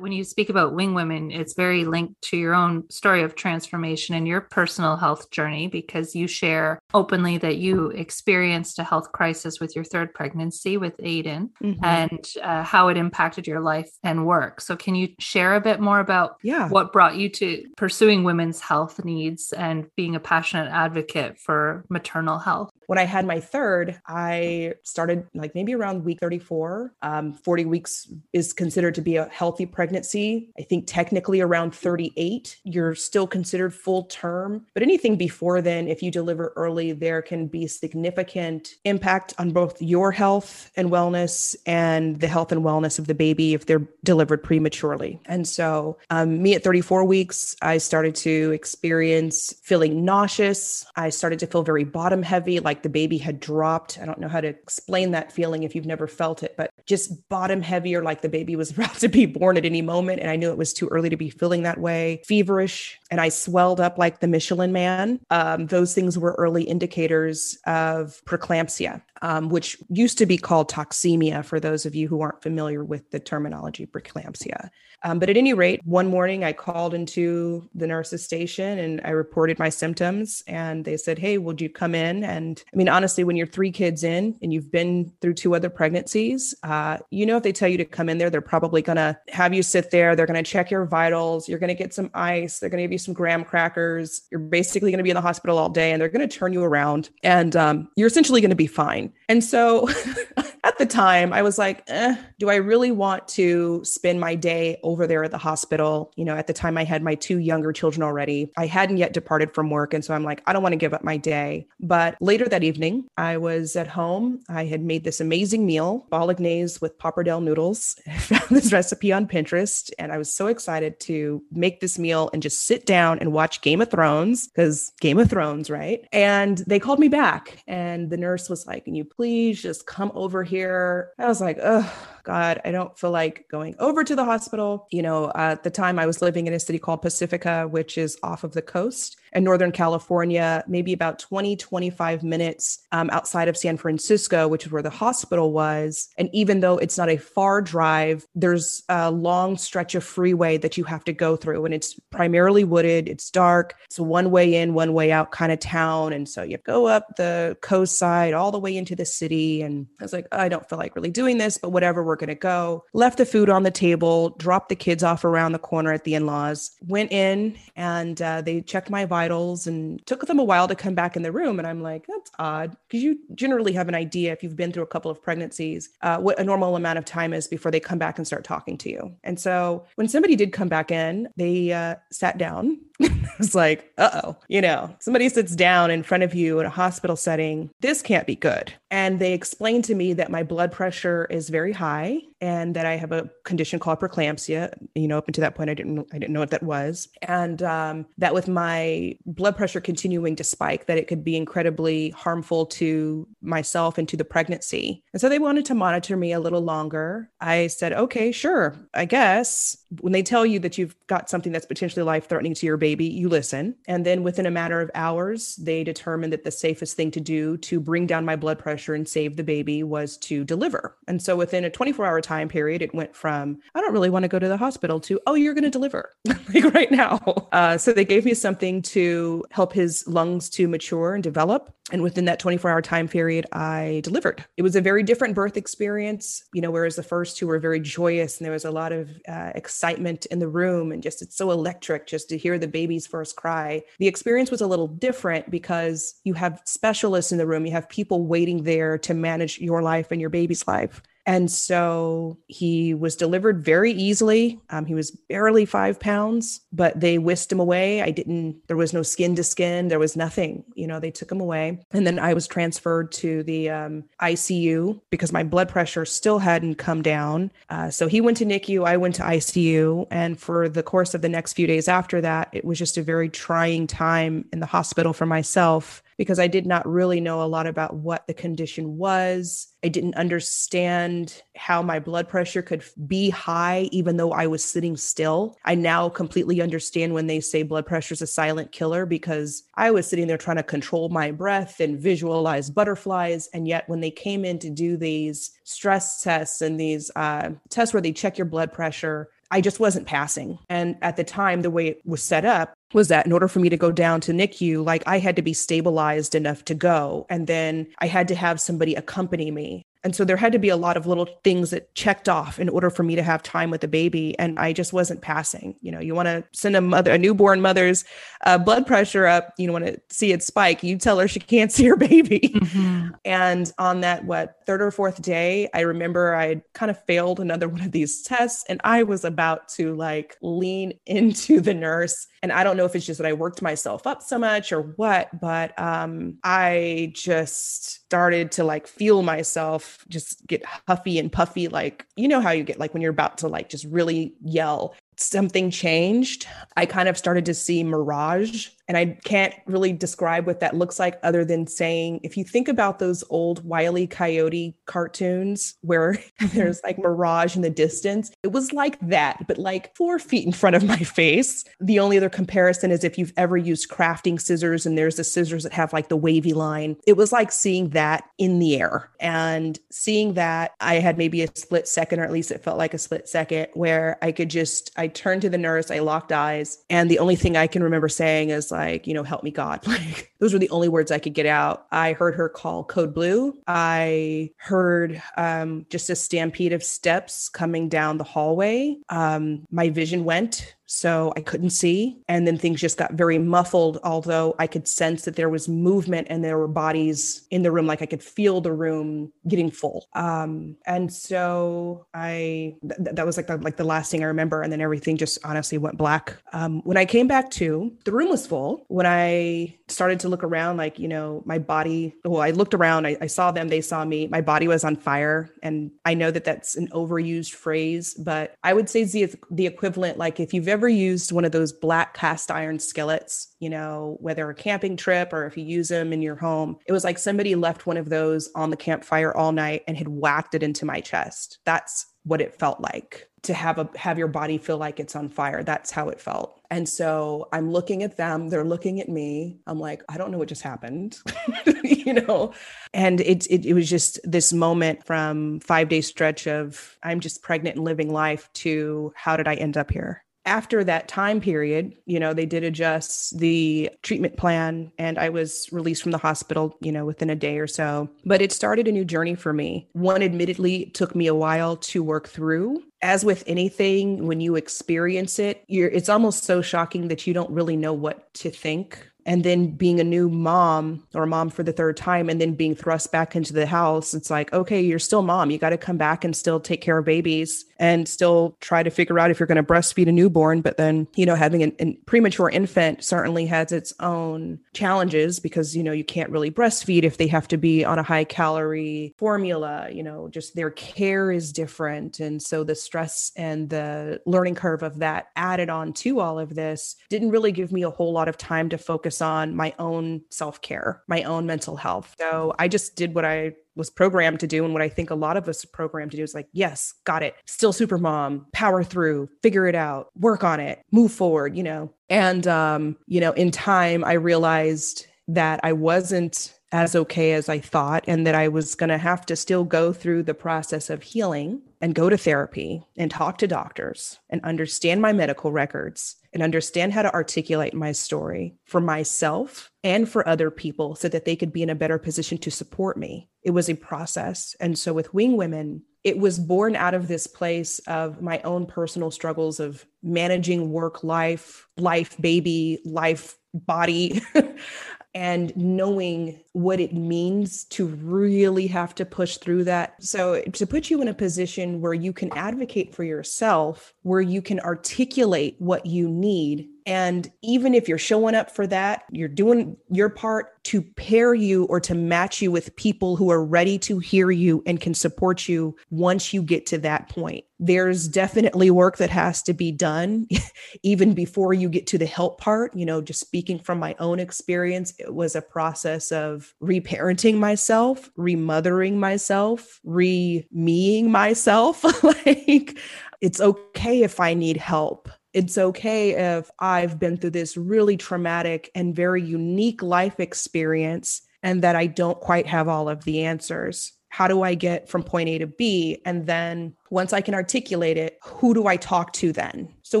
When 0.00 0.12
you 0.12 0.24
speak 0.24 0.48
about 0.48 0.74
wing 0.74 0.94
women, 0.94 1.30
it's 1.30 1.54
very 1.54 1.84
linked 1.84 2.20
to 2.22 2.36
your 2.36 2.54
own 2.54 2.88
story 2.90 3.22
of 3.22 3.34
transformation 3.34 4.14
and 4.14 4.26
your 4.26 4.40
personal 4.40 4.96
health 4.96 5.30
journey 5.30 5.68
because 5.68 6.14
you 6.14 6.26
share 6.26 6.80
openly 6.94 7.38
that 7.38 7.56
you 7.58 7.88
experienced 7.90 8.78
a 8.78 8.84
health 8.84 9.12
crisis 9.12 9.60
with 9.60 9.76
your 9.76 9.84
third 9.84 10.14
pregnancy 10.14 10.76
with 10.76 10.96
Aiden 10.98 11.50
mm-hmm. 11.62 11.84
and 11.84 12.26
uh, 12.42 12.62
how 12.62 12.88
it 12.88 12.96
impacted 12.96 13.46
your 13.46 13.60
life 13.60 13.90
and 14.02 14.26
work. 14.26 14.60
So, 14.60 14.76
can 14.76 14.94
you 14.94 15.08
share 15.18 15.54
a 15.54 15.60
bit 15.60 15.80
more 15.80 16.00
about 16.00 16.36
yeah. 16.42 16.68
what 16.68 16.92
brought 16.92 17.16
you 17.16 17.28
to 17.28 17.64
pursuing 17.76 18.24
women's 18.24 18.60
health 18.60 19.04
needs 19.04 19.52
and 19.52 19.86
being 19.96 20.14
a 20.16 20.20
passionate 20.20 20.70
advocate 20.70 21.38
for 21.38 21.84
maternal 21.90 22.38
health? 22.38 22.70
When 22.90 22.98
I 22.98 23.04
had 23.04 23.24
my 23.24 23.38
third, 23.38 24.00
I 24.08 24.74
started 24.82 25.24
like 25.32 25.54
maybe 25.54 25.76
around 25.76 26.04
week 26.04 26.18
34. 26.18 26.92
Um, 27.02 27.34
40 27.34 27.64
weeks 27.66 28.12
is 28.32 28.52
considered 28.52 28.96
to 28.96 29.00
be 29.00 29.14
a 29.14 29.26
healthy 29.26 29.64
pregnancy. 29.64 30.50
I 30.58 30.62
think 30.62 30.86
technically 30.88 31.40
around 31.40 31.72
38, 31.72 32.58
you're 32.64 32.96
still 32.96 33.28
considered 33.28 33.72
full 33.72 34.06
term. 34.06 34.66
But 34.74 34.82
anything 34.82 35.14
before 35.14 35.62
then, 35.62 35.86
if 35.86 36.02
you 36.02 36.10
deliver 36.10 36.52
early, 36.56 36.90
there 36.90 37.22
can 37.22 37.46
be 37.46 37.68
significant 37.68 38.74
impact 38.84 39.34
on 39.38 39.52
both 39.52 39.80
your 39.80 40.10
health 40.10 40.72
and 40.74 40.90
wellness 40.90 41.54
and 41.66 42.18
the 42.18 42.26
health 42.26 42.50
and 42.50 42.64
wellness 42.64 42.98
of 42.98 43.06
the 43.06 43.14
baby 43.14 43.54
if 43.54 43.66
they're 43.66 43.86
delivered 44.02 44.42
prematurely. 44.42 45.20
And 45.26 45.46
so, 45.46 45.96
um, 46.10 46.42
me 46.42 46.56
at 46.56 46.64
34 46.64 47.04
weeks, 47.04 47.54
I 47.62 47.78
started 47.78 48.16
to 48.16 48.50
experience 48.50 49.54
feeling 49.62 50.04
nauseous. 50.04 50.84
I 50.96 51.10
started 51.10 51.38
to 51.38 51.46
feel 51.46 51.62
very 51.62 51.84
bottom 51.84 52.24
heavy, 52.24 52.58
like 52.58 52.79
like 52.80 52.84
the 52.84 52.88
baby 52.88 53.18
had 53.18 53.40
dropped. 53.40 53.98
I 54.00 54.06
don't 54.06 54.18
know 54.18 54.28
how 54.28 54.40
to 54.40 54.48
explain 54.48 55.10
that 55.10 55.30
feeling 55.30 55.64
if 55.64 55.74
you've 55.74 55.84
never 55.84 56.06
felt 56.06 56.42
it, 56.42 56.54
but 56.56 56.70
just 56.86 57.28
bottom 57.28 57.60
heavier, 57.60 58.02
like 58.02 58.22
the 58.22 58.28
baby 58.30 58.56
was 58.56 58.70
about 58.76 58.94
to 59.00 59.08
be 59.08 59.26
born 59.26 59.58
at 59.58 59.66
any 59.66 59.82
moment. 59.82 60.20
And 60.20 60.30
I 60.30 60.36
knew 60.36 60.50
it 60.50 60.56
was 60.56 60.72
too 60.72 60.88
early 60.88 61.10
to 61.10 61.16
be 61.16 61.28
feeling 61.28 61.62
that 61.64 61.78
way. 61.78 62.22
Feverish, 62.26 62.98
and 63.10 63.20
I 63.20 63.28
swelled 63.28 63.80
up 63.80 63.98
like 63.98 64.20
the 64.20 64.28
Michelin 64.28 64.72
man. 64.72 65.20
Um, 65.28 65.66
those 65.66 65.94
things 65.94 66.18
were 66.18 66.34
early 66.38 66.62
indicators 66.62 67.58
of 67.66 68.22
preeclampsia, 68.24 69.02
um, 69.22 69.48
which 69.48 69.76
used 69.88 70.18
to 70.18 70.26
be 70.26 70.38
called 70.38 70.70
toxemia 70.70 71.44
for 71.44 71.60
those 71.60 71.86
of 71.86 71.94
you 71.94 72.08
who 72.08 72.20
aren't 72.20 72.42
familiar 72.42 72.84
with 72.84 73.10
the 73.10 73.20
terminology 73.20 73.86
preeclampsia. 73.86 74.70
Um, 75.02 75.18
but 75.18 75.30
at 75.30 75.36
any 75.36 75.54
rate, 75.54 75.80
one 75.84 76.08
morning 76.08 76.44
I 76.44 76.52
called 76.52 76.92
into 76.92 77.68
the 77.74 77.86
nurse's 77.86 78.22
station 78.22 78.78
and 78.78 79.00
I 79.04 79.10
reported 79.10 79.58
my 79.58 79.70
symptoms, 79.70 80.44
and 80.46 80.84
they 80.84 80.96
said, 80.96 81.18
Hey, 81.18 81.38
would 81.38 81.60
you 81.60 81.70
come 81.70 81.94
in? 81.94 82.22
And 82.22 82.62
I 82.72 82.76
mean, 82.76 82.88
honestly, 82.88 83.24
when 83.24 83.36
you're 83.36 83.46
three 83.46 83.70
kids 83.70 84.04
in 84.04 84.38
and 84.42 84.52
you've 84.52 84.70
been 84.70 85.12
through 85.20 85.34
two 85.34 85.54
other 85.54 85.70
pregnancies, 85.70 86.54
uh, 86.62 86.98
you 87.10 87.24
know, 87.24 87.38
if 87.38 87.42
they 87.42 87.52
tell 87.52 87.68
you 87.68 87.78
to 87.78 87.84
come 87.84 88.08
in 88.08 88.18
there, 88.18 88.30
they're 88.30 88.40
probably 88.40 88.82
going 88.82 88.96
to 88.96 89.18
have 89.28 89.54
you 89.54 89.62
sit 89.62 89.90
there. 89.90 90.14
They're 90.14 90.26
going 90.26 90.42
to 90.42 90.50
check 90.50 90.70
your 90.70 90.84
vitals. 90.84 91.48
You're 91.48 91.58
going 91.58 91.68
to 91.68 91.74
get 91.74 91.94
some 91.94 92.10
ice. 92.14 92.58
They're 92.58 92.68
going 92.68 92.78
to 92.78 92.84
give 92.84 92.92
you 92.92 92.98
some 92.98 93.14
graham 93.14 93.44
crackers. 93.44 94.22
You're 94.30 94.40
basically 94.40 94.90
going 94.90 94.98
to 94.98 95.04
be 95.04 95.10
in 95.10 95.16
the 95.16 95.20
hospital 95.20 95.56
all 95.56 95.70
day 95.70 95.92
and 95.92 96.00
they're 96.00 96.08
going 96.08 96.28
to 96.28 96.38
turn 96.38 96.52
you 96.52 96.62
around 96.62 97.10
and 97.22 97.56
um, 97.56 97.88
you're 97.96 98.06
essentially 98.06 98.40
going 98.40 98.50
to 98.50 98.56
be 98.56 98.66
fine. 98.66 99.09
And 99.28 99.42
so 99.44 99.88
at 100.64 100.78
the 100.78 100.86
time, 100.86 101.32
I 101.32 101.42
was 101.42 101.58
like, 101.58 101.82
eh, 101.88 102.16
do 102.38 102.50
I 102.50 102.56
really 102.56 102.92
want 102.92 103.26
to 103.28 103.82
spend 103.84 104.20
my 104.20 104.34
day 104.34 104.78
over 104.82 105.06
there 105.06 105.24
at 105.24 105.30
the 105.30 105.38
hospital? 105.38 106.12
You 106.16 106.24
know, 106.24 106.36
at 106.36 106.46
the 106.46 106.52
time, 106.52 106.76
I 106.76 106.84
had 106.84 107.02
my 107.02 107.14
two 107.14 107.38
younger 107.38 107.72
children 107.72 108.02
already. 108.02 108.52
I 108.56 108.66
hadn't 108.66 108.98
yet 108.98 109.12
departed 109.12 109.54
from 109.54 109.70
work. 109.70 109.94
And 109.94 110.04
so 110.04 110.14
I'm 110.14 110.24
like, 110.24 110.42
I 110.46 110.52
don't 110.52 110.62
want 110.62 110.72
to 110.72 110.76
give 110.76 110.94
up 110.94 111.04
my 111.04 111.16
day. 111.16 111.66
But 111.80 112.16
later 112.20 112.48
that 112.48 112.64
evening, 112.64 113.08
I 113.16 113.36
was 113.36 113.76
at 113.76 113.86
home. 113.86 114.40
I 114.48 114.64
had 114.64 114.82
made 114.82 115.04
this 115.04 115.20
amazing 115.20 115.66
meal, 115.66 116.06
bolognese 116.10 116.78
with 116.80 116.98
pappardelle 116.98 117.42
noodles. 117.42 117.96
I 118.06 118.18
found 118.18 118.50
this 118.50 118.72
recipe 118.72 119.12
on 119.12 119.26
Pinterest. 119.26 119.90
And 119.98 120.12
I 120.12 120.18
was 120.18 120.32
so 120.32 120.46
excited 120.46 121.00
to 121.00 121.42
make 121.52 121.80
this 121.80 121.98
meal 121.98 122.30
and 122.32 122.42
just 122.42 122.64
sit 122.64 122.86
down 122.86 123.18
and 123.18 123.32
watch 123.32 123.62
Game 123.62 123.80
of 123.80 123.90
Thrones 123.90 124.48
because 124.48 124.92
Game 125.00 125.18
of 125.18 125.30
Thrones, 125.30 125.70
right? 125.70 126.06
And 126.12 126.58
they 126.58 126.78
called 126.78 126.98
me 126.98 127.08
back. 127.08 127.62
And 127.66 128.10
the 128.10 128.16
nurse 128.16 128.50
was 128.50 128.66
like, 128.66 128.84
Can 128.84 128.94
you 128.94 129.04
please 129.04 129.60
just 129.60 129.86
come 129.86 130.12
over 130.14 130.44
here. 130.50 131.12
I 131.18 131.26
was 131.26 131.40
like, 131.40 131.58
oh, 131.62 131.90
God, 132.24 132.60
I 132.64 132.70
don't 132.70 132.98
feel 132.98 133.10
like 133.10 133.46
going 133.50 133.74
over 133.78 134.04
to 134.04 134.14
the 134.14 134.24
hospital. 134.24 134.86
You 134.90 135.02
know, 135.02 135.32
at 135.34 135.62
the 135.62 135.70
time 135.70 135.98
I 135.98 136.06
was 136.06 136.20
living 136.20 136.46
in 136.46 136.52
a 136.52 136.60
city 136.60 136.78
called 136.78 137.02
Pacifica, 137.02 137.66
which 137.68 137.96
is 137.96 138.18
off 138.22 138.44
of 138.44 138.52
the 138.52 138.62
coast 138.62 139.16
in 139.32 139.44
Northern 139.44 139.72
California, 139.72 140.64
maybe 140.66 140.92
about 140.92 141.18
20, 141.18 141.56
25 141.56 142.22
minutes 142.22 142.86
um, 142.92 143.10
outside 143.10 143.48
of 143.48 143.56
San 143.56 143.76
Francisco, 143.76 144.48
which 144.48 144.66
is 144.66 144.72
where 144.72 144.82
the 144.82 144.90
hospital 144.90 145.52
was. 145.52 146.08
And 146.18 146.28
even 146.32 146.60
though 146.60 146.78
it's 146.78 146.98
not 146.98 147.08
a 147.08 147.16
far 147.16 147.62
drive, 147.62 148.26
there's 148.34 148.82
a 148.88 149.10
long 149.10 149.56
stretch 149.56 149.94
of 149.94 150.04
freeway 150.04 150.56
that 150.58 150.76
you 150.76 150.84
have 150.84 151.04
to 151.04 151.12
go 151.12 151.36
through. 151.36 151.64
And 151.64 151.74
it's 151.74 151.98
primarily 152.10 152.64
wooded, 152.64 153.08
it's 153.08 153.30
dark, 153.30 153.74
it's 153.84 153.98
a 153.98 154.02
one 154.02 154.30
way 154.30 154.54
in, 154.54 154.74
one 154.74 154.92
way 154.92 155.12
out 155.12 155.30
kind 155.30 155.52
of 155.52 155.60
town. 155.60 156.12
And 156.12 156.28
so 156.28 156.42
you 156.42 156.58
go 156.58 156.86
up 156.86 157.16
the 157.16 157.56
coast 157.60 157.98
side 157.98 158.34
all 158.34 158.50
the 158.50 158.58
way 158.58 158.76
into 158.76 158.96
the 158.96 159.04
city. 159.04 159.62
And 159.62 159.86
I 160.00 160.04
was 160.04 160.12
like, 160.12 160.26
I 160.32 160.48
don't 160.48 160.68
feel 160.68 160.78
like 160.78 160.96
really 160.96 161.10
doing 161.10 161.38
this, 161.38 161.58
but 161.58 161.70
whatever, 161.70 162.02
we're 162.02 162.16
going 162.16 162.28
to 162.28 162.34
go. 162.34 162.84
Left 162.92 163.18
the 163.18 163.26
food 163.26 163.50
on 163.50 163.62
the 163.62 163.70
table, 163.70 164.30
dropped 164.30 164.68
the 164.68 164.76
kids 164.76 165.02
off 165.02 165.24
around 165.24 165.52
the 165.52 165.58
corner 165.58 165.92
at 165.92 166.04
the 166.04 166.14
in 166.14 166.26
laws, 166.26 166.70
went 166.86 167.12
in 167.12 167.56
and 167.76 168.20
uh, 168.20 168.40
they 168.40 168.60
checked 168.60 168.90
my 168.90 169.04
vitals 169.20 169.66
and 169.66 170.04
took 170.06 170.26
them 170.26 170.38
a 170.38 170.44
while 170.44 170.66
to 170.68 170.74
come 170.74 170.94
back 170.94 171.16
in 171.16 171.22
the 171.22 171.32
room. 171.32 171.58
And 171.58 171.68
I'm 171.68 171.82
like, 171.82 172.06
that's 172.06 172.30
odd 172.38 172.76
because 172.88 173.02
you 173.02 173.18
generally 173.34 173.72
have 173.72 173.88
an 173.88 173.94
idea 173.94 174.32
if 174.32 174.42
you've 174.42 174.56
been 174.56 174.72
through 174.72 174.82
a 174.82 174.92
couple 174.94 175.10
of 175.10 175.22
pregnancies, 175.22 175.90
uh, 176.02 176.18
what 176.18 176.38
a 176.38 176.44
normal 176.44 176.76
amount 176.76 176.98
of 176.98 177.04
time 177.04 177.32
is 177.32 177.46
before 177.46 177.70
they 177.70 177.80
come 177.80 177.98
back 177.98 178.16
and 178.18 178.26
start 178.26 178.44
talking 178.44 178.78
to 178.78 178.90
you. 178.90 179.14
And 179.22 179.38
so 179.38 179.84
when 179.96 180.08
somebody 180.08 180.36
did 180.36 180.52
come 180.52 180.68
back 180.68 180.90
in, 180.90 181.28
they 181.36 181.72
uh, 181.72 181.96
sat 182.10 182.38
down 182.38 182.80
it's 183.38 183.54
like, 183.54 183.92
uh 183.98 184.20
oh, 184.24 184.36
you 184.48 184.60
know, 184.60 184.94
somebody 185.00 185.28
sits 185.28 185.56
down 185.56 185.90
in 185.90 186.02
front 186.02 186.22
of 186.22 186.34
you 186.34 186.60
in 186.60 186.66
a 186.66 186.70
hospital 186.70 187.16
setting. 187.16 187.70
This 187.80 188.02
can't 188.02 188.26
be 188.26 188.36
good. 188.36 188.74
And 188.90 189.18
they 189.18 189.32
explained 189.32 189.84
to 189.84 189.94
me 189.94 190.12
that 190.14 190.30
my 190.30 190.42
blood 190.42 190.72
pressure 190.72 191.26
is 191.30 191.48
very 191.48 191.72
high 191.72 192.18
and 192.40 192.74
that 192.74 192.86
I 192.86 192.96
have 192.96 193.12
a 193.12 193.30
condition 193.44 193.78
called 193.78 194.00
preeclampsia. 194.00 194.74
You 194.94 195.08
know, 195.08 195.18
up 195.18 195.28
until 195.28 195.42
that 195.42 195.54
point, 195.54 195.70
I 195.70 195.74
didn't 195.74 196.08
I 196.12 196.18
didn't 196.18 196.32
know 196.32 196.40
what 196.40 196.50
that 196.50 196.62
was, 196.62 197.08
and 197.22 197.62
um, 197.62 198.06
that 198.18 198.34
with 198.34 198.48
my 198.48 199.16
blood 199.26 199.56
pressure 199.56 199.80
continuing 199.80 200.36
to 200.36 200.44
spike, 200.44 200.86
that 200.86 200.98
it 200.98 201.06
could 201.06 201.22
be 201.22 201.36
incredibly 201.36 202.10
harmful 202.10 202.66
to 202.66 203.28
myself 203.42 203.98
and 203.98 204.08
to 204.08 204.16
the 204.16 204.24
pregnancy. 204.24 205.02
And 205.12 205.20
so 205.20 205.28
they 205.28 205.38
wanted 205.38 205.64
to 205.66 205.74
monitor 205.74 206.16
me 206.16 206.32
a 206.32 206.40
little 206.40 206.62
longer. 206.62 207.30
I 207.40 207.68
said, 207.68 207.92
okay, 207.92 208.32
sure, 208.32 208.74
I 208.94 209.04
guess. 209.04 209.76
When 210.00 210.12
they 210.12 210.22
tell 210.22 210.46
you 210.46 210.58
that 210.60 210.78
you've 210.78 210.96
got 211.06 211.30
something 211.30 211.52
that's 211.52 211.66
potentially 211.66 212.02
life 212.02 212.28
threatening 212.28 212.54
to 212.54 212.66
your 212.66 212.76
baby 212.76 212.89
baby, 212.90 213.04
you 213.04 213.28
listen. 213.28 213.76
And 213.86 214.04
then 214.04 214.24
within 214.24 214.46
a 214.46 214.50
matter 214.50 214.80
of 214.80 214.90
hours, 214.96 215.54
they 215.56 215.84
determined 215.84 216.32
that 216.32 216.42
the 216.42 216.50
safest 216.50 216.96
thing 216.96 217.12
to 217.12 217.20
do 217.20 217.56
to 217.58 217.78
bring 217.78 218.04
down 218.04 218.24
my 218.24 218.34
blood 218.34 218.58
pressure 218.58 218.94
and 218.94 219.08
save 219.08 219.36
the 219.36 219.44
baby 219.44 219.84
was 219.84 220.16
to 220.18 220.42
deliver. 220.42 220.96
And 221.06 221.22
so 221.22 221.36
within 221.36 221.64
a 221.64 221.70
24 221.70 222.04
hour 222.04 222.20
time 222.20 222.48
period, 222.48 222.82
it 222.82 222.92
went 222.92 223.14
from, 223.14 223.60
I 223.76 223.80
don't 223.80 223.92
really 223.92 224.10
want 224.10 224.24
to 224.24 224.28
go 224.28 224.40
to 224.40 224.48
the 224.48 224.56
hospital 224.56 224.98
to, 225.00 225.20
oh, 225.28 225.34
you're 225.34 225.54
going 225.54 225.62
to 225.62 225.70
deliver 225.70 226.10
like 226.26 226.74
right 226.74 226.90
now. 226.90 227.20
Uh, 227.52 227.78
so 227.78 227.92
they 227.92 228.04
gave 228.04 228.24
me 228.24 228.34
something 228.34 228.82
to 228.82 229.44
help 229.52 229.72
his 229.72 230.04
lungs 230.08 230.50
to 230.50 230.66
mature 230.66 231.14
and 231.14 231.22
develop. 231.22 231.72
And 231.92 232.02
within 232.02 232.24
that 232.26 232.38
24 232.38 232.70
hour 232.70 232.82
time 232.82 233.08
period, 233.08 233.46
I 233.52 234.00
delivered. 234.04 234.44
It 234.56 234.62
was 234.62 234.76
a 234.76 234.80
very 234.80 235.02
different 235.02 235.34
birth 235.34 235.56
experience, 235.56 236.44
you 236.54 236.60
know, 236.60 236.70
whereas 236.70 236.96
the 236.96 237.02
first 237.02 237.36
two 237.36 237.46
were 237.46 237.58
very 237.58 237.80
joyous 237.80 238.38
and 238.38 238.44
there 238.44 238.52
was 238.52 238.64
a 238.64 238.70
lot 238.70 238.92
of 238.92 239.10
uh, 239.28 239.52
excitement 239.54 240.26
in 240.26 240.38
the 240.38 240.48
room 240.48 240.92
and 240.92 241.02
just 241.02 241.22
it's 241.22 241.36
so 241.36 241.50
electric 241.50 242.06
just 242.06 242.28
to 242.28 242.38
hear 242.38 242.58
the 242.58 242.68
baby's 242.80 243.06
first 243.06 243.36
cry. 243.36 243.82
The 243.98 244.08
experience 244.08 244.50
was 244.50 244.62
a 244.62 244.66
little 244.66 244.88
different 244.88 245.50
because 245.50 246.14
you 246.24 246.32
have 246.34 246.62
specialists 246.64 247.30
in 247.30 247.36
the 247.36 247.46
room, 247.46 247.66
you 247.66 247.72
have 247.72 247.88
people 247.90 248.26
waiting 248.26 248.64
there 248.64 248.96
to 248.98 249.12
manage 249.12 249.58
your 249.58 249.82
life 249.82 250.10
and 250.10 250.20
your 250.20 250.30
baby's 250.30 250.66
life. 250.66 251.02
And 251.26 251.50
so 251.50 252.38
he 252.46 252.94
was 252.94 253.16
delivered 253.16 253.64
very 253.64 253.92
easily. 253.92 254.60
Um, 254.70 254.86
he 254.86 254.94
was 254.94 255.10
barely 255.10 255.64
five 255.66 256.00
pounds, 256.00 256.60
but 256.72 256.98
they 256.98 257.18
whisked 257.18 257.52
him 257.52 257.60
away. 257.60 258.02
I 258.02 258.10
didn't, 258.10 258.56
there 258.68 258.76
was 258.76 258.92
no 258.92 259.02
skin 259.02 259.36
to 259.36 259.44
skin. 259.44 259.88
There 259.88 259.98
was 259.98 260.16
nothing, 260.16 260.64
you 260.74 260.86
know, 260.86 260.98
they 260.98 261.10
took 261.10 261.30
him 261.30 261.40
away. 261.40 261.80
And 261.92 262.06
then 262.06 262.18
I 262.18 262.34
was 262.34 262.46
transferred 262.46 263.12
to 263.12 263.42
the 263.42 263.70
um, 263.70 264.04
ICU 264.20 265.00
because 265.10 265.32
my 265.32 265.42
blood 265.42 265.68
pressure 265.68 266.04
still 266.04 266.38
hadn't 266.38 266.76
come 266.76 267.02
down. 267.02 267.50
Uh, 267.68 267.90
so 267.90 268.06
he 268.06 268.20
went 268.20 268.38
to 268.38 268.46
NICU, 268.46 268.86
I 268.86 268.96
went 268.96 269.14
to 269.16 269.22
ICU. 269.22 270.06
And 270.10 270.38
for 270.38 270.68
the 270.68 270.82
course 270.82 271.14
of 271.14 271.22
the 271.22 271.28
next 271.28 271.52
few 271.52 271.66
days 271.66 271.88
after 271.88 272.20
that, 272.20 272.48
it 272.52 272.64
was 272.64 272.78
just 272.78 272.96
a 272.96 273.02
very 273.02 273.28
trying 273.28 273.86
time 273.86 274.46
in 274.52 274.60
the 274.60 274.66
hospital 274.66 275.12
for 275.12 275.26
myself 275.26 276.02
because 276.20 276.38
I 276.38 276.48
did 276.48 276.66
not 276.66 276.86
really 276.86 277.18
know 277.18 277.40
a 277.40 277.48
lot 277.48 277.66
about 277.66 277.94
what 277.94 278.26
the 278.26 278.34
condition 278.34 278.98
was. 278.98 279.68
I 279.82 279.88
didn't 279.88 280.16
understand 280.16 281.42
how 281.56 281.80
my 281.80 281.98
blood 281.98 282.28
pressure 282.28 282.60
could 282.60 282.84
be 283.06 283.30
high 283.30 283.88
even 283.90 284.18
though 284.18 284.32
I 284.32 284.46
was 284.46 284.62
sitting 284.62 284.98
still. 284.98 285.56
I 285.64 285.76
now 285.76 286.10
completely 286.10 286.60
understand 286.60 287.14
when 287.14 287.26
they 287.26 287.40
say 287.40 287.62
blood 287.62 287.86
pressure 287.86 288.12
is 288.12 288.20
a 288.20 288.26
silent 288.26 288.70
killer 288.70 289.06
because 289.06 289.62
I 289.76 289.92
was 289.92 290.06
sitting 290.06 290.26
there 290.26 290.36
trying 290.36 290.58
to 290.58 290.62
control 290.62 291.08
my 291.08 291.30
breath 291.30 291.80
and 291.80 291.98
visualize 291.98 292.68
butterflies. 292.68 293.48
And 293.54 293.66
yet, 293.66 293.88
when 293.88 294.00
they 294.00 294.10
came 294.10 294.44
in 294.44 294.58
to 294.58 294.68
do 294.68 294.98
these 294.98 295.52
stress 295.64 296.20
tests 296.20 296.60
and 296.60 296.78
these 296.78 297.10
uh, 297.16 297.52
tests 297.70 297.94
where 297.94 298.02
they 298.02 298.12
check 298.12 298.36
your 298.36 298.44
blood 298.44 298.74
pressure, 298.74 299.30
I 299.50 299.60
just 299.60 299.80
wasn't 299.80 300.06
passing. 300.06 300.58
And 300.68 300.96
at 301.02 301.16
the 301.16 301.24
time, 301.24 301.62
the 301.62 301.70
way 301.70 301.88
it 301.88 302.00
was 302.04 302.22
set 302.22 302.44
up, 302.44 302.74
was 302.92 303.08
that 303.08 303.26
in 303.26 303.32
order 303.32 303.48
for 303.48 303.60
me 303.60 303.68
to 303.68 303.76
go 303.76 303.92
down 303.92 304.20
to 304.22 304.32
NICU, 304.32 304.84
like 304.84 305.02
I 305.06 305.18
had 305.18 305.36
to 305.36 305.42
be 305.42 305.52
stabilized 305.52 306.34
enough 306.34 306.64
to 306.66 306.74
go. 306.74 307.26
And 307.28 307.46
then 307.46 307.86
I 307.98 308.06
had 308.06 308.28
to 308.28 308.34
have 308.34 308.60
somebody 308.60 308.94
accompany 308.94 309.50
me. 309.50 309.84
And 310.02 310.16
so 310.16 310.24
there 310.24 310.36
had 310.36 310.52
to 310.52 310.58
be 310.58 310.70
a 310.70 310.76
lot 310.76 310.96
of 310.96 311.06
little 311.06 311.28
things 311.44 311.70
that 311.70 311.94
checked 311.94 312.28
off 312.28 312.58
in 312.58 312.68
order 312.68 312.88
for 312.88 313.02
me 313.02 313.16
to 313.16 313.22
have 313.22 313.42
time 313.42 313.70
with 313.70 313.82
the 313.82 313.88
baby. 313.88 314.38
And 314.38 314.58
I 314.58 314.72
just 314.72 314.92
wasn't 314.92 315.20
passing. 315.20 315.76
You 315.82 315.92
know, 315.92 316.00
you 316.00 316.14
want 316.14 316.26
to 316.26 316.42
send 316.52 316.74
a 316.74 316.80
mother, 316.80 317.12
a 317.12 317.18
newborn 317.18 317.60
mother's 317.60 318.04
uh, 318.46 318.56
blood 318.56 318.86
pressure 318.86 319.26
up, 319.26 319.52
you 319.58 319.70
want 319.70 319.86
to 319.86 320.00
see 320.08 320.32
it 320.32 320.42
spike. 320.42 320.82
You 320.82 320.96
tell 320.96 321.18
her 321.18 321.28
she 321.28 321.40
can't 321.40 321.70
see 321.72 321.84
her 321.86 321.96
baby. 321.96 322.40
Mm-hmm. 322.40 323.08
And 323.24 323.70
on 323.78 324.00
that, 324.00 324.24
what, 324.24 324.56
third 324.66 324.80
or 324.80 324.90
fourth 324.90 325.20
day, 325.20 325.68
I 325.74 325.80
remember 325.80 326.34
I 326.34 326.46
had 326.46 326.62
kind 326.72 326.90
of 326.90 327.04
failed 327.04 327.38
another 327.38 327.68
one 327.70 327.82
of 327.82 327.92
these 327.92 328.22
tests 328.22 328.64
and 328.68 328.80
I 328.84 329.02
was 329.02 329.24
about 329.24 329.68
to 329.70 329.94
like 329.94 330.36
lean 330.40 330.94
into 331.06 331.60
the 331.60 331.74
nurse. 331.74 332.26
And 332.42 332.52
I 332.52 332.64
don't 332.64 332.76
know 332.76 332.86
if 332.86 332.96
it's 332.96 333.04
just 333.04 333.18
that 333.18 333.26
I 333.26 333.34
worked 333.34 333.60
myself 333.60 334.06
up 334.06 334.22
so 334.22 334.38
much 334.38 334.72
or 334.72 334.80
what, 334.80 335.28
but 335.38 335.78
um, 335.78 336.38
I 336.42 337.12
just 337.14 338.04
started 338.04 338.50
to 338.52 338.64
like 338.64 338.86
feel 338.86 339.22
myself 339.22 340.04
just 340.08 340.46
get 340.46 340.64
huffy 340.88 341.18
and 341.18 341.30
puffy 341.30 341.68
like 341.68 342.06
you 342.16 342.26
know 342.26 342.40
how 342.40 342.50
you 342.50 342.64
get 342.64 342.78
like 342.78 342.92
when 342.92 343.02
you're 343.02 343.12
about 343.12 343.38
to 343.38 343.48
like 343.48 343.68
just 343.68 343.84
really 343.84 344.34
yell 344.42 344.94
something 345.22 345.70
changed 345.70 346.46
i 346.76 346.86
kind 346.86 347.08
of 347.08 347.16
started 347.16 347.44
to 347.44 347.54
see 347.54 347.82
mirage 347.84 348.68
and 348.90 348.96
I 348.96 349.16
can't 349.22 349.54
really 349.66 349.92
describe 349.92 350.48
what 350.48 350.58
that 350.58 350.74
looks 350.74 350.98
like 350.98 351.20
other 351.22 351.44
than 351.44 351.68
saying 351.68 352.18
if 352.24 352.36
you 352.36 352.42
think 352.42 352.66
about 352.66 352.98
those 352.98 353.22
old 353.30 353.64
Wile 353.64 353.96
E. 353.96 354.08
Coyote 354.08 354.74
cartoons 354.86 355.76
where 355.82 356.14
mm-hmm. 356.40 356.56
there's 356.56 356.80
like 356.82 356.98
mirage 356.98 357.54
in 357.54 357.62
the 357.62 357.70
distance, 357.70 358.32
it 358.42 358.50
was 358.50 358.72
like 358.72 358.98
that, 358.98 359.46
but 359.46 359.58
like 359.58 359.94
four 359.94 360.18
feet 360.18 360.44
in 360.44 360.50
front 360.50 360.74
of 360.74 360.82
my 360.82 360.96
face. 360.96 361.64
The 361.78 362.00
only 362.00 362.16
other 362.16 362.28
comparison 362.28 362.90
is 362.90 363.04
if 363.04 363.16
you've 363.16 363.32
ever 363.36 363.56
used 363.56 363.88
crafting 363.88 364.40
scissors 364.40 364.84
and 364.84 364.98
there's 364.98 365.14
the 365.14 365.22
scissors 365.22 365.62
that 365.62 365.72
have 365.72 365.92
like 365.92 366.08
the 366.08 366.16
wavy 366.16 366.52
line. 366.52 366.96
It 367.06 367.16
was 367.16 367.30
like 367.30 367.52
seeing 367.52 367.90
that 367.90 368.24
in 368.38 368.58
the 368.58 368.80
air 368.80 369.08
and 369.20 369.78
seeing 369.92 370.34
that 370.34 370.72
I 370.80 370.94
had 370.94 371.16
maybe 371.16 371.42
a 371.42 371.48
split 371.54 371.86
second, 371.86 372.18
or 372.18 372.24
at 372.24 372.32
least 372.32 372.50
it 372.50 372.64
felt 372.64 372.78
like 372.78 372.94
a 372.94 372.98
split 372.98 373.28
second 373.28 373.68
where 373.74 374.18
I 374.20 374.32
could 374.32 374.50
just, 374.50 374.90
I 374.96 375.06
turned 375.14 375.42
to 375.42 375.50
the 375.50 375.58
nurse, 375.58 375.90
I 375.90 375.98
locked 375.98 376.32
eyes, 376.32 376.82
and 376.88 377.10
the 377.10 377.18
only 377.18 377.36
thing 377.36 377.56
I 377.56 377.66
can 377.66 377.82
remember 377.82 378.08
saying 378.08 378.50
is 378.50 378.70
like, 378.70 379.06
you 379.06 379.14
know, 379.14 379.22
help 379.22 379.42
me 379.42 379.50
God. 379.50 379.80
Like 379.90 380.32
those 380.38 380.52
were 380.52 380.58
the 380.60 380.70
only 380.70 380.88
words 380.88 381.10
I 381.10 381.18
could 381.18 381.34
get 381.34 381.46
out. 381.46 381.86
I 381.90 382.12
heard 382.12 382.34
her 382.36 382.48
call 382.48 382.84
code 382.84 383.12
blue. 383.12 383.58
I 383.66 384.50
heard 384.56 385.20
um, 385.36 385.84
just 385.90 386.08
a 386.08 386.16
stampede 386.16 386.72
of 386.72 386.82
steps 386.82 387.48
coming 387.48 387.88
down 387.88 388.18
the 388.18 388.24
hallway. 388.24 388.96
Um, 389.08 389.66
my 389.70 389.90
vision 389.90 390.24
went 390.24 390.76
so 390.92 391.32
I 391.36 391.40
couldn't 391.40 391.70
see. 391.70 392.20
And 392.26 392.48
then 392.48 392.58
things 392.58 392.80
just 392.80 392.98
got 392.98 393.12
very 393.12 393.38
muffled, 393.38 394.00
although 394.02 394.56
I 394.58 394.66
could 394.66 394.88
sense 394.88 395.22
that 395.22 395.36
there 395.36 395.48
was 395.48 395.68
movement 395.68 396.26
and 396.28 396.42
there 396.42 396.58
were 396.58 396.66
bodies 396.66 397.46
in 397.52 397.62
the 397.62 397.70
room. 397.70 397.86
Like 397.86 398.02
I 398.02 398.06
could 398.06 398.24
feel 398.24 398.60
the 398.60 398.72
room 398.72 399.32
getting 399.46 399.70
full. 399.70 400.08
Um, 400.14 400.76
and 400.86 401.12
so 401.12 402.06
I, 402.12 402.74
th- 402.82 403.14
that 403.14 403.24
was 403.24 403.36
like 403.36 403.46
the, 403.46 403.58
like 403.58 403.76
the 403.76 403.84
last 403.84 404.10
thing 404.10 404.24
I 404.24 404.26
remember. 404.26 404.62
And 404.62 404.72
then 404.72 404.80
everything 404.80 405.16
just 405.16 405.38
honestly 405.44 405.78
went 405.78 405.96
black. 405.96 406.36
Um, 406.52 406.80
when 406.82 406.96
I 406.96 407.04
came 407.04 407.28
back 407.28 407.50
to, 407.52 407.92
the 408.04 408.12
room 408.12 408.30
was 408.30 408.44
full. 408.44 408.84
When 408.88 409.06
I 409.06 409.78
started 409.86 410.18
to 410.20 410.28
look 410.28 410.42
around, 410.42 410.76
like, 410.76 410.98
you 410.98 411.06
know, 411.06 411.44
my 411.46 411.60
body, 411.60 412.16
well, 412.24 412.42
I 412.42 412.50
looked 412.50 412.74
around, 412.74 413.06
I, 413.06 413.16
I 413.20 413.28
saw 413.28 413.52
them, 413.52 413.68
they 413.68 413.80
saw 413.80 414.04
me, 414.04 414.26
my 414.26 414.40
body 414.40 414.66
was 414.66 414.82
on 414.82 414.96
fire. 414.96 415.50
And 415.62 415.92
I 416.04 416.14
know 416.14 416.32
that 416.32 416.44
that's 416.44 416.74
an 416.74 416.88
overused 416.88 417.52
phrase, 417.52 418.14
but 418.14 418.56
I 418.64 418.72
would 418.72 418.90
say 418.90 419.04
the, 419.04 419.32
the 419.52 419.66
equivalent, 419.66 420.18
like 420.18 420.40
if 420.40 420.52
you've 420.52 420.66
ever 420.66 420.79
ever 420.80 420.88
used 420.88 421.30
one 421.30 421.44
of 421.44 421.52
those 421.52 421.74
black 421.74 422.14
cast 422.14 422.50
iron 422.50 422.78
skillets, 422.78 423.54
you 423.58 423.68
know, 423.68 424.16
whether 424.18 424.48
a 424.48 424.54
camping 424.54 424.96
trip 424.96 425.30
or 425.30 425.44
if 425.44 425.54
you 425.54 425.62
use 425.62 425.88
them 425.88 426.10
in 426.10 426.22
your 426.22 426.36
home, 426.36 426.78
it 426.86 426.92
was 426.92 427.04
like 427.04 427.18
somebody 427.18 427.54
left 427.54 427.84
one 427.84 427.98
of 427.98 428.08
those 428.08 428.48
on 428.54 428.70
the 428.70 428.78
campfire 428.78 429.36
all 429.36 429.52
night 429.52 429.82
and 429.86 429.94
had 429.98 430.08
whacked 430.08 430.54
it 430.54 430.62
into 430.62 430.86
my 430.86 430.98
chest. 431.02 431.58
That's 431.66 432.06
what 432.24 432.40
it 432.40 432.58
felt 432.58 432.80
like 432.80 433.28
to 433.42 433.52
have 433.52 433.78
a 433.78 433.90
have 433.94 434.16
your 434.16 434.28
body 434.28 434.56
feel 434.56 434.78
like 434.78 434.98
it's 434.98 435.14
on 435.14 435.28
fire. 435.28 435.62
That's 435.62 435.90
how 435.90 436.08
it 436.08 436.18
felt. 436.18 436.62
And 436.70 436.88
so 436.88 437.48
I'm 437.52 437.70
looking 437.70 438.02
at 438.02 438.16
them, 438.16 438.48
they're 438.48 438.64
looking 438.64 439.02
at 439.02 439.08
me. 439.10 439.58
I'm 439.66 439.78
like, 439.78 440.02
I 440.08 440.16
don't 440.16 440.30
know 440.30 440.38
what 440.38 440.48
just 440.48 440.62
happened. 440.62 441.18
you 441.84 442.14
know. 442.14 442.54
And 442.94 443.20
it, 443.20 443.46
it 443.50 443.66
it 443.66 443.74
was 443.74 443.90
just 443.90 444.18
this 444.24 444.50
moment 444.54 445.04
from 445.04 445.60
5-day 445.60 446.00
stretch 446.00 446.46
of 446.46 446.96
I'm 447.02 447.20
just 447.20 447.42
pregnant 447.42 447.76
and 447.76 447.84
living 447.84 448.10
life 448.10 448.48
to 448.54 449.12
how 449.14 449.36
did 449.36 449.46
I 449.46 449.56
end 449.56 449.76
up 449.76 449.90
here? 449.90 450.24
After 450.44 450.82
that 450.84 451.08
time 451.08 451.40
period, 451.40 451.94
you 452.06 452.18
know, 452.18 452.32
they 452.32 452.46
did 452.46 452.64
adjust 452.64 453.38
the 453.38 453.90
treatment 454.02 454.36
plan 454.36 454.90
and 454.98 455.18
I 455.18 455.28
was 455.28 455.68
released 455.72 456.02
from 456.02 456.12
the 456.12 456.18
hospital, 456.18 456.76
you 456.80 456.92
know, 456.92 457.04
within 457.04 457.30
a 457.30 457.36
day 457.36 457.58
or 457.58 457.66
so. 457.66 458.08
But 458.24 458.42
it 458.42 458.52
started 458.52 458.88
a 458.88 458.92
new 458.92 459.04
journey 459.04 459.34
for 459.34 459.52
me. 459.52 459.88
One 459.92 460.22
admittedly 460.22 460.86
took 460.86 461.14
me 461.14 461.26
a 461.26 461.34
while 461.34 461.76
to 461.76 462.02
work 462.02 462.28
through. 462.28 462.82
As 463.02 463.24
with 463.24 463.44
anything, 463.46 464.26
when 464.26 464.40
you 464.40 464.56
experience 464.56 465.38
it, 465.38 465.64
you're 465.68 465.88
it's 465.88 466.08
almost 466.08 466.44
so 466.44 466.60
shocking 466.60 467.08
that 467.08 467.26
you 467.26 467.34
don't 467.34 467.50
really 467.50 467.76
know 467.76 467.92
what 467.92 468.32
to 468.34 468.50
think 468.50 469.09
and 469.26 469.44
then 469.44 469.68
being 469.70 470.00
a 470.00 470.04
new 470.04 470.28
mom 470.28 471.06
or 471.14 471.26
mom 471.26 471.50
for 471.50 471.62
the 471.62 471.72
third 471.72 471.96
time 471.96 472.28
and 472.28 472.40
then 472.40 472.54
being 472.54 472.74
thrust 472.74 473.12
back 473.12 473.36
into 473.36 473.52
the 473.52 473.66
house 473.66 474.14
it's 474.14 474.30
like 474.30 474.52
okay 474.52 474.80
you're 474.80 474.98
still 474.98 475.22
mom. 475.22 475.50
You 475.50 475.58
got 475.58 475.70
to 475.70 475.78
come 475.78 475.96
back 475.96 476.24
and 476.24 476.36
still 476.36 476.60
take 476.60 476.80
care 476.80 476.98
of 476.98 477.04
babies 477.04 477.64
and 477.78 478.08
still 478.08 478.56
try 478.60 478.82
to 478.82 478.90
figure 478.90 479.18
out 479.18 479.30
if 479.30 479.40
you're 479.40 479.46
going 479.46 479.56
to 479.56 479.62
breastfeed 479.62 480.08
a 480.08 480.12
newborn. 480.12 480.60
But 480.60 480.76
then 480.76 481.06
you 481.14 481.26
know 481.26 481.34
having 481.34 481.62
a 481.62 481.92
premature 482.06 482.50
infant 482.50 483.04
certainly 483.04 483.46
has 483.46 483.72
its 483.72 483.92
own 484.00 484.58
challenges 484.72 485.40
because 485.40 485.76
you 485.76 485.82
know 485.82 485.92
you 485.92 486.04
can't 486.04 486.30
really 486.30 486.50
breastfeed 486.50 487.04
if 487.04 487.16
they 487.16 487.26
have 487.28 487.48
to 487.48 487.56
be 487.56 487.84
on 487.84 487.98
a 487.98 488.02
high 488.02 488.24
calorie 488.24 489.14
formula. 489.18 489.88
You 489.90 490.02
know 490.02 490.28
just 490.28 490.54
their 490.54 490.70
care 490.70 491.30
is 491.30 491.52
different. 491.52 492.20
And 492.20 492.42
so 492.42 492.64
the 492.64 492.74
stress 492.74 493.32
and 493.36 493.70
the 493.70 494.20
learning 494.26 494.56
curve 494.56 494.82
of 494.82 494.98
that 494.98 495.28
added 495.36 495.70
on 495.70 495.92
to 495.94 496.20
all 496.20 496.38
of 496.38 496.54
this 496.54 496.96
didn't 497.08 497.30
really 497.30 497.52
give 497.52 497.72
me 497.72 497.82
a 497.82 497.90
whole 497.90 498.12
lot 498.12 498.28
of 498.28 498.36
time 498.36 498.68
to 498.70 498.78
focus 498.78 499.19
on 499.20 499.54
my 499.54 499.74
own 499.78 500.22
self 500.30 500.60
care, 500.60 501.02
my 501.08 501.22
own 501.22 501.46
mental 501.46 501.76
health. 501.76 502.14
So 502.18 502.54
I 502.58 502.68
just 502.68 502.96
did 502.96 503.14
what 503.14 503.24
I 503.24 503.54
was 503.76 503.90
programmed 503.90 504.40
to 504.40 504.46
do 504.46 504.64
and 504.64 504.72
what 504.72 504.82
I 504.82 504.88
think 504.88 505.10
a 505.10 505.14
lot 505.14 505.36
of 505.36 505.48
us 505.48 505.64
are 505.64 505.68
programmed 505.72 506.10
to 506.12 506.16
do 506.16 506.22
is 506.22 506.34
like, 506.34 506.48
yes, 506.52 506.94
got 507.04 507.22
it. 507.22 507.34
Still 507.46 507.72
super 507.72 507.98
mom, 507.98 508.46
power 508.52 508.82
through, 508.82 509.28
figure 509.42 509.66
it 509.66 509.74
out, 509.74 510.08
work 510.16 510.44
on 510.44 510.60
it, 510.60 510.82
move 510.92 511.12
forward, 511.12 511.56
you 511.56 511.62
know. 511.62 511.92
And 512.08 512.46
um, 512.46 512.96
you 513.06 513.20
know, 513.20 513.32
in 513.32 513.50
time 513.50 514.04
I 514.04 514.14
realized 514.14 515.06
that 515.28 515.60
I 515.62 515.72
wasn't 515.72 516.52
as 516.72 516.94
okay 516.94 517.32
as 517.32 517.48
I 517.48 517.58
thought, 517.58 518.04
and 518.06 518.26
that 518.26 518.34
I 518.34 518.48
was 518.48 518.74
going 518.74 518.90
to 518.90 518.98
have 518.98 519.26
to 519.26 519.36
still 519.36 519.64
go 519.64 519.92
through 519.92 520.22
the 520.22 520.34
process 520.34 520.90
of 520.90 521.02
healing 521.02 521.62
and 521.80 521.94
go 521.94 522.08
to 522.08 522.16
therapy 522.16 522.84
and 522.96 523.10
talk 523.10 523.38
to 523.38 523.46
doctors 523.46 524.18
and 524.28 524.44
understand 524.44 525.00
my 525.00 525.12
medical 525.12 525.50
records 525.50 526.16
and 526.32 526.42
understand 526.42 526.92
how 526.92 527.02
to 527.02 527.12
articulate 527.12 527.74
my 527.74 527.92
story 527.92 528.54
for 528.64 528.80
myself 528.80 529.70
and 529.82 530.08
for 530.08 530.26
other 530.28 530.50
people 530.50 530.94
so 530.94 531.08
that 531.08 531.24
they 531.24 531.34
could 531.34 531.52
be 531.52 531.62
in 531.62 531.70
a 531.70 531.74
better 531.74 531.98
position 531.98 532.38
to 532.38 532.50
support 532.50 532.96
me. 532.96 533.28
It 533.42 533.50
was 533.50 533.68
a 533.68 533.74
process. 533.74 534.54
And 534.60 534.78
so 534.78 534.92
with 534.92 535.12
Wing 535.12 535.36
Women, 535.36 535.82
it 536.04 536.18
was 536.18 536.38
born 536.38 536.76
out 536.76 536.94
of 536.94 537.08
this 537.08 537.26
place 537.26 537.78
of 537.80 538.22
my 538.22 538.40
own 538.42 538.66
personal 538.66 539.10
struggles 539.10 539.60
of 539.60 539.84
managing 540.02 540.70
work 540.70 541.04
life, 541.04 541.66
life, 541.76 542.16
baby, 542.20 542.80
life, 542.84 543.36
body. 543.52 544.22
and 545.14 545.56
knowing 545.56 546.40
what 546.52 546.80
it 546.80 546.92
means 546.92 547.64
to 547.64 547.86
really 547.86 548.66
have 548.66 548.94
to 548.96 549.04
push 549.04 549.36
through 549.36 549.64
that. 549.64 550.02
So, 550.02 550.40
to 550.40 550.66
put 550.66 550.90
you 550.90 551.02
in 551.02 551.08
a 551.08 551.14
position 551.14 551.80
where 551.80 551.94
you 551.94 552.12
can 552.12 552.32
advocate 552.36 552.94
for 552.94 553.04
yourself, 553.04 553.94
where 554.02 554.20
you 554.20 554.42
can 554.42 554.60
articulate 554.60 555.56
what 555.58 555.86
you 555.86 556.08
need 556.08 556.68
and 556.86 557.30
even 557.42 557.74
if 557.74 557.88
you're 557.88 557.98
showing 557.98 558.34
up 558.34 558.50
for 558.50 558.66
that, 558.66 559.04
you're 559.10 559.28
doing 559.28 559.76
your 559.90 560.08
part 560.08 560.62
to 560.64 560.82
pair 560.82 561.34
you 561.34 561.64
or 561.66 561.80
to 561.80 561.94
match 561.94 562.42
you 562.42 562.50
with 562.50 562.74
people 562.76 563.16
who 563.16 563.30
are 563.30 563.44
ready 563.44 563.78
to 563.78 563.98
hear 564.00 564.30
you 564.30 564.62
and 564.66 564.80
can 564.80 564.94
support 564.94 565.48
you 565.48 565.76
once 565.90 566.32
you 566.32 566.42
get 566.42 566.66
to 566.66 566.78
that 566.78 567.08
point. 567.08 567.44
There's 567.60 568.08
definitely 568.08 568.70
work 568.70 568.96
that 568.96 569.10
has 569.10 569.42
to 569.44 569.52
be 569.52 569.70
done 569.70 570.26
even 570.82 571.14
before 571.14 571.54
you 571.54 571.68
get 571.68 571.86
to 571.88 571.98
the 571.98 572.06
help 572.06 572.40
part. 572.40 572.74
You 572.74 572.86
know, 572.86 573.00
just 573.00 573.20
speaking 573.20 573.58
from 573.58 573.78
my 573.78 573.94
own 573.98 574.18
experience, 574.18 574.92
it 575.00 575.14
was 575.14 575.34
a 575.34 575.42
process 575.42 576.12
of 576.12 576.54
reparenting 576.62 577.38
myself, 577.38 578.10
remothering 578.16 578.98
myself, 578.98 579.80
re 579.84 580.46
meing 580.52 581.10
myself. 581.10 581.84
like, 582.04 582.78
it's 583.20 583.40
okay 583.40 584.02
if 584.02 584.20
I 584.20 584.34
need 584.34 584.56
help 584.56 585.08
it's 585.32 585.58
okay 585.58 586.36
if 586.38 586.50
I've 586.58 586.98
been 586.98 587.16
through 587.16 587.30
this 587.30 587.56
really 587.56 587.96
traumatic 587.96 588.70
and 588.74 588.94
very 588.94 589.22
unique 589.22 589.82
life 589.82 590.18
experience 590.18 591.22
and 591.42 591.62
that 591.62 591.76
I 591.76 591.86
don't 591.86 592.20
quite 592.20 592.46
have 592.46 592.68
all 592.68 592.88
of 592.88 593.04
the 593.04 593.24
answers. 593.24 593.92
How 594.08 594.26
do 594.26 594.42
I 594.42 594.54
get 594.54 594.88
from 594.88 595.04
point 595.04 595.28
A 595.28 595.38
to 595.38 595.46
B? 595.46 596.02
And 596.04 596.26
then 596.26 596.74
once 596.90 597.12
I 597.12 597.20
can 597.20 597.34
articulate 597.34 597.96
it, 597.96 598.18
who 598.24 598.54
do 598.54 598.66
I 598.66 598.76
talk 598.76 599.12
to 599.14 599.32
then? 599.32 599.72
So, 599.82 600.00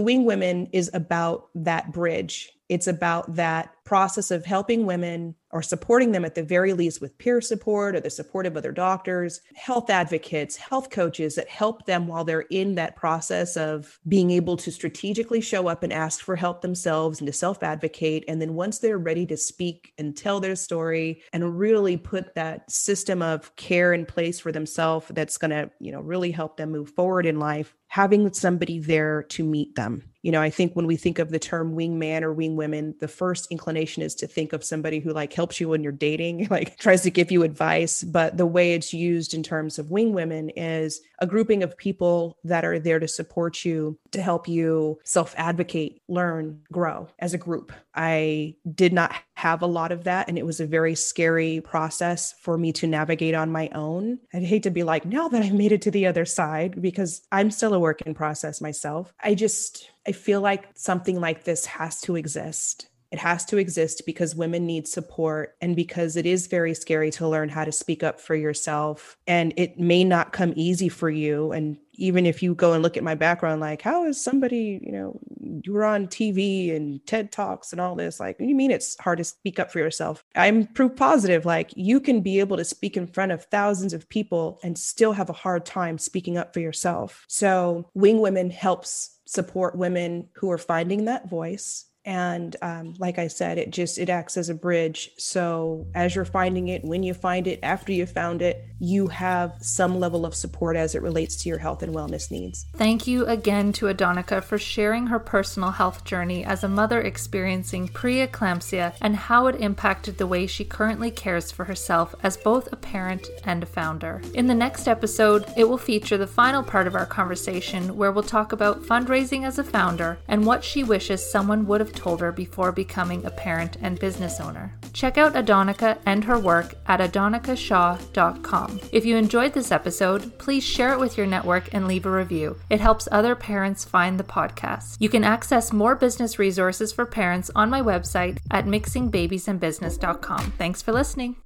Wing 0.00 0.24
Women 0.24 0.66
is 0.72 0.90
about 0.92 1.48
that 1.54 1.92
bridge. 1.92 2.50
It's 2.68 2.88
about 2.88 3.36
that 3.36 3.72
process 3.84 4.30
of 4.30 4.44
helping 4.44 4.86
women 4.86 5.34
or 5.52 5.62
supporting 5.62 6.12
them 6.12 6.24
at 6.24 6.34
the 6.34 6.42
very 6.42 6.72
least 6.72 7.00
with 7.00 7.16
peer 7.18 7.40
support 7.40 7.96
or 7.96 8.00
the 8.00 8.10
support 8.10 8.46
of 8.46 8.56
other 8.56 8.72
doctors, 8.72 9.40
health 9.54 9.90
advocates, 9.90 10.56
health 10.56 10.90
coaches 10.90 11.34
that 11.34 11.48
help 11.48 11.86
them 11.86 12.06
while 12.06 12.24
they're 12.24 12.46
in 12.50 12.76
that 12.76 12.94
process 12.94 13.56
of 13.56 13.98
being 14.06 14.30
able 14.30 14.56
to 14.56 14.70
strategically 14.70 15.40
show 15.40 15.66
up 15.66 15.82
and 15.82 15.92
ask 15.92 16.20
for 16.20 16.36
help 16.36 16.62
themselves 16.62 17.20
and 17.20 17.26
to 17.26 17.32
self 17.32 17.62
advocate. 17.62 18.24
And 18.28 18.40
then 18.40 18.54
once 18.54 18.78
they're 18.78 18.98
ready 18.98 19.26
to 19.26 19.36
speak 19.36 19.92
and 19.98 20.16
tell 20.16 20.40
their 20.40 20.56
story 20.56 21.22
and 21.32 21.58
really 21.58 21.96
put 21.96 22.34
that 22.34 22.70
system 22.70 23.22
of 23.22 23.54
care 23.56 23.92
in 23.92 24.06
place 24.06 24.38
for 24.38 24.52
themselves 24.52 25.06
that's 25.10 25.38
going 25.38 25.50
to, 25.50 25.70
you 25.80 25.90
know, 25.90 26.00
really 26.00 26.30
help 26.30 26.56
them 26.56 26.70
move 26.70 26.90
forward 26.90 27.26
in 27.26 27.38
life, 27.40 27.74
having 27.88 28.32
somebody 28.32 28.78
there 28.78 29.24
to 29.24 29.44
meet 29.44 29.74
them. 29.74 30.04
You 30.22 30.32
know, 30.32 30.42
I 30.42 30.50
think 30.50 30.74
when 30.74 30.86
we 30.86 30.96
think 30.96 31.18
of 31.18 31.30
the 31.30 31.38
term 31.38 31.74
wingman 31.74 32.22
or 32.22 32.32
wing 32.32 32.54
women, 32.54 32.94
the 33.00 33.08
first 33.08 33.46
inclination 33.50 33.69
is 33.76 34.14
to 34.16 34.26
think 34.26 34.52
of 34.52 34.64
somebody 34.64 35.00
who 35.00 35.12
like 35.12 35.32
helps 35.32 35.60
you 35.60 35.68
when 35.68 35.82
you're 35.82 35.92
dating, 35.92 36.48
like 36.50 36.78
tries 36.78 37.02
to 37.02 37.10
give 37.10 37.30
you 37.30 37.42
advice. 37.42 38.02
But 38.02 38.36
the 38.36 38.46
way 38.46 38.74
it's 38.74 38.92
used 38.92 39.34
in 39.34 39.42
terms 39.42 39.78
of 39.78 39.90
wing 39.90 40.12
women 40.12 40.50
is 40.50 41.00
a 41.20 41.26
grouping 41.26 41.62
of 41.62 41.76
people 41.76 42.38
that 42.44 42.64
are 42.64 42.78
there 42.78 42.98
to 42.98 43.08
support 43.08 43.64
you, 43.64 43.98
to 44.12 44.22
help 44.22 44.48
you 44.48 44.98
self 45.04 45.34
advocate, 45.36 46.02
learn, 46.08 46.62
grow 46.72 47.08
as 47.18 47.34
a 47.34 47.38
group. 47.38 47.72
I 47.94 48.56
did 48.74 48.92
not 48.92 49.14
have 49.34 49.62
a 49.62 49.66
lot 49.66 49.90
of 49.90 50.04
that. 50.04 50.28
And 50.28 50.38
it 50.38 50.46
was 50.46 50.60
a 50.60 50.66
very 50.66 50.94
scary 50.94 51.60
process 51.62 52.34
for 52.40 52.58
me 52.58 52.72
to 52.72 52.86
navigate 52.86 53.34
on 53.34 53.50
my 53.50 53.68
own. 53.74 54.18
I'd 54.34 54.42
hate 54.42 54.62
to 54.64 54.70
be 54.70 54.82
like, 54.82 55.04
now 55.06 55.28
that 55.28 55.42
I've 55.42 55.54
made 55.54 55.72
it 55.72 55.82
to 55.82 55.90
the 55.90 56.06
other 56.06 56.26
side, 56.26 56.80
because 56.80 57.22
I'm 57.32 57.50
still 57.50 57.74
a 57.74 57.80
work 57.80 58.02
in 58.02 58.14
process 58.14 58.60
myself. 58.60 59.12
I 59.22 59.34
just, 59.34 59.90
I 60.06 60.12
feel 60.12 60.40
like 60.40 60.68
something 60.74 61.20
like 61.20 61.44
this 61.44 61.64
has 61.66 62.00
to 62.02 62.16
exist. 62.16 62.89
It 63.10 63.18
has 63.18 63.44
to 63.46 63.56
exist 63.56 64.02
because 64.06 64.36
women 64.36 64.66
need 64.66 64.86
support 64.86 65.56
and 65.60 65.74
because 65.74 66.16
it 66.16 66.26
is 66.26 66.46
very 66.46 66.74
scary 66.74 67.10
to 67.12 67.28
learn 67.28 67.48
how 67.48 67.64
to 67.64 67.72
speak 67.72 68.02
up 68.02 68.20
for 68.20 68.36
yourself. 68.36 69.16
And 69.26 69.52
it 69.56 69.80
may 69.80 70.04
not 70.04 70.32
come 70.32 70.52
easy 70.54 70.88
for 70.88 71.10
you. 71.10 71.50
And 71.50 71.76
even 71.94 72.24
if 72.24 72.42
you 72.42 72.54
go 72.54 72.72
and 72.72 72.82
look 72.82 72.96
at 72.96 73.02
my 73.02 73.14
background, 73.14 73.60
like, 73.60 73.82
how 73.82 74.06
is 74.06 74.22
somebody, 74.22 74.80
you 74.82 74.92
know, 74.92 75.20
you 75.64 75.72
were 75.72 75.84
on 75.84 76.06
TV 76.06 76.74
and 76.74 77.04
TED 77.04 77.32
Talks 77.32 77.72
and 77.72 77.80
all 77.80 77.96
this? 77.96 78.20
Like, 78.20 78.36
you 78.38 78.54
mean 78.54 78.70
it's 78.70 78.96
hard 79.00 79.18
to 79.18 79.24
speak 79.24 79.58
up 79.58 79.72
for 79.72 79.80
yourself? 79.80 80.24
I'm 80.36 80.66
proof 80.66 80.94
positive. 80.94 81.44
Like, 81.44 81.72
you 81.76 82.00
can 82.00 82.20
be 82.22 82.38
able 82.38 82.56
to 82.56 82.64
speak 82.64 82.96
in 82.96 83.06
front 83.06 83.32
of 83.32 83.44
thousands 83.44 83.92
of 83.92 84.08
people 84.08 84.60
and 84.62 84.78
still 84.78 85.12
have 85.12 85.30
a 85.30 85.34
hard 85.34 85.66
time 85.66 85.98
speaking 85.98 86.38
up 86.38 86.54
for 86.54 86.60
yourself. 86.60 87.24
So, 87.28 87.88
Wing 87.94 88.20
Women 88.20 88.50
helps 88.50 89.18
support 89.26 89.76
women 89.76 90.28
who 90.34 90.50
are 90.50 90.58
finding 90.58 91.04
that 91.04 91.28
voice 91.28 91.86
and 92.04 92.56
um, 92.62 92.94
like 92.98 93.18
i 93.18 93.26
said 93.26 93.58
it 93.58 93.70
just 93.70 93.98
it 93.98 94.08
acts 94.08 94.36
as 94.36 94.48
a 94.48 94.54
bridge. 94.54 95.10
So 95.18 95.86
as 95.94 96.14
you're 96.14 96.24
finding 96.24 96.68
it 96.68 96.84
when 96.84 97.02
you 97.02 97.14
find 97.14 97.46
it 97.46 97.60
after 97.62 97.92
you 97.92 98.06
found 98.06 98.42
it 98.42 98.64
you 98.82 99.08
have 99.08 99.54
some 99.60 100.00
level 100.00 100.24
of 100.24 100.34
support 100.34 100.74
as 100.74 100.94
it 100.94 101.02
relates 101.02 101.36
to 101.36 101.48
your 101.48 101.58
health 101.58 101.82
and 101.82 101.94
wellness 101.94 102.30
needs. 102.30 102.64
Thank 102.76 103.06
you 103.06 103.26
again 103.26 103.72
to 103.74 103.86
adonica 103.86 104.42
for 104.42 104.58
sharing 104.58 105.08
her 105.08 105.18
personal 105.18 105.70
health 105.70 106.04
journey 106.04 106.44
as 106.44 106.64
a 106.64 106.68
mother 106.68 107.00
experiencing 107.00 107.88
preeclampsia 107.88 108.94
and 109.02 109.16
how 109.16 109.46
it 109.48 109.60
impacted 109.60 110.16
the 110.16 110.26
way 110.26 110.46
she 110.46 110.64
currently 110.64 111.10
cares 111.10 111.50
for 111.50 111.64
herself 111.64 112.14
as 112.22 112.38
both 112.38 112.72
a 112.72 112.76
parent 112.76 113.28
and 113.44 113.62
a 113.62 113.66
founder. 113.66 114.22
In 114.34 114.46
the 114.46 114.54
next 114.54 114.88
episode 114.88 115.44
it 115.56 115.68
will 115.68 115.78
feature 115.78 116.16
the 116.16 116.26
final 116.26 116.62
part 116.62 116.86
of 116.86 116.94
our 116.94 117.06
conversation 117.06 117.96
where 117.96 118.12
we'll 118.12 118.22
talk 118.22 118.52
about 118.52 118.82
fundraising 118.82 119.46
as 119.46 119.58
a 119.58 119.64
founder 119.64 120.18
and 120.26 120.46
what 120.46 120.64
she 120.64 120.82
wishes 120.82 121.30
someone 121.30 121.66
would 121.66 121.80
have 121.80 121.89
told 121.94 122.20
her 122.20 122.32
before 122.32 122.72
becoming 122.72 123.24
a 123.24 123.30
parent 123.30 123.76
and 123.82 123.98
business 123.98 124.40
owner. 124.40 124.74
Check 124.92 125.18
out 125.18 125.34
Adonica 125.34 125.98
and 126.06 126.24
her 126.24 126.38
work 126.38 126.74
at 126.86 127.00
adonicashaw.com. 127.00 128.80
If 128.92 129.04
you 129.04 129.16
enjoyed 129.16 129.52
this 129.52 129.72
episode, 129.72 130.38
please 130.38 130.64
share 130.64 130.92
it 130.92 131.00
with 131.00 131.16
your 131.16 131.26
network 131.26 131.72
and 131.72 131.86
leave 131.86 132.06
a 132.06 132.10
review. 132.10 132.56
It 132.70 132.80
helps 132.80 133.08
other 133.10 133.34
parents 133.34 133.84
find 133.84 134.18
the 134.18 134.24
podcast. 134.24 134.96
You 134.98 135.08
can 135.08 135.24
access 135.24 135.72
more 135.72 135.94
business 135.94 136.38
resources 136.38 136.92
for 136.92 137.06
parents 137.06 137.50
on 137.54 137.70
my 137.70 137.82
website 137.82 138.38
at 138.50 138.66
mixingbabiesandbusiness.com. 138.66 140.52
Thanks 140.58 140.82
for 140.82 140.92
listening. 140.92 141.36